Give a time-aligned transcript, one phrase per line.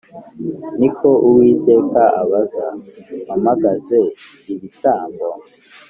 [0.79, 3.99] Ni ko Uwiteka abaza“Mpamagaze
[4.53, 5.27] ibitambo